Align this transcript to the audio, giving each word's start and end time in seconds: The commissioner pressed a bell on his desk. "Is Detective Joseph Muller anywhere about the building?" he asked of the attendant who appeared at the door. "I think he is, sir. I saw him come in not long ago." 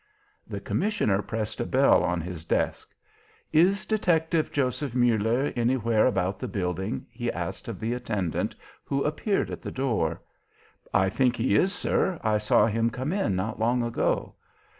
The 0.47 0.59
commissioner 0.59 1.21
pressed 1.21 1.59
a 1.61 1.63
bell 1.67 2.03
on 2.03 2.21
his 2.21 2.43
desk. 2.43 2.89
"Is 3.53 3.85
Detective 3.85 4.51
Joseph 4.51 4.95
Muller 4.95 5.53
anywhere 5.55 6.07
about 6.07 6.39
the 6.39 6.47
building?" 6.47 7.05
he 7.11 7.31
asked 7.31 7.67
of 7.67 7.79
the 7.79 7.93
attendant 7.93 8.55
who 8.83 9.03
appeared 9.03 9.51
at 9.51 9.61
the 9.61 9.69
door. 9.69 10.19
"I 10.91 11.09
think 11.09 11.35
he 11.35 11.53
is, 11.53 11.71
sir. 11.71 12.19
I 12.23 12.39
saw 12.39 12.65
him 12.65 12.89
come 12.89 13.13
in 13.13 13.35
not 13.35 13.59
long 13.59 13.83
ago." 13.83 14.33